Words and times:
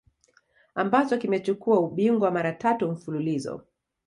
ambacho 0.75 1.17
kimechukua 1.17 1.79
ubingwa 1.79 2.31
mara 2.31 2.51
tatu 2.53 2.91
mfululizo 2.91 3.61